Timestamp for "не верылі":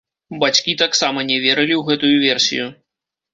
1.29-1.75